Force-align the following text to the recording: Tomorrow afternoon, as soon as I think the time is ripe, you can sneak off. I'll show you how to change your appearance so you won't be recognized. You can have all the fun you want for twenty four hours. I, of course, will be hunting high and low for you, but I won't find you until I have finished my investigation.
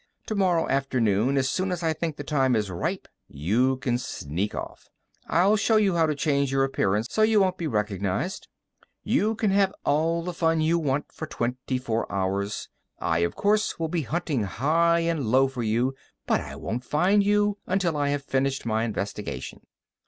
Tomorrow 0.25 0.67
afternoon, 0.67 1.37
as 1.37 1.47
soon 1.47 1.71
as 1.71 1.83
I 1.83 1.93
think 1.93 2.15
the 2.15 2.23
time 2.23 2.55
is 2.55 2.71
ripe, 2.71 3.07
you 3.27 3.77
can 3.77 3.99
sneak 3.99 4.55
off. 4.55 4.89
I'll 5.27 5.55
show 5.57 5.75
you 5.75 5.93
how 5.93 6.07
to 6.07 6.15
change 6.15 6.51
your 6.51 6.63
appearance 6.63 7.05
so 7.11 7.21
you 7.21 7.39
won't 7.39 7.59
be 7.59 7.67
recognized. 7.67 8.47
You 9.03 9.35
can 9.35 9.51
have 9.51 9.71
all 9.85 10.23
the 10.23 10.33
fun 10.33 10.59
you 10.59 10.79
want 10.79 11.11
for 11.11 11.27
twenty 11.27 11.77
four 11.77 12.11
hours. 12.11 12.67
I, 12.97 13.19
of 13.19 13.35
course, 13.35 13.77
will 13.77 13.89
be 13.89 14.01
hunting 14.01 14.41
high 14.41 15.01
and 15.01 15.27
low 15.27 15.47
for 15.47 15.61
you, 15.61 15.93
but 16.25 16.41
I 16.41 16.55
won't 16.55 16.83
find 16.83 17.23
you 17.23 17.59
until 17.67 17.95
I 17.95 18.09
have 18.09 18.23
finished 18.23 18.65
my 18.65 18.83
investigation. 18.85 19.67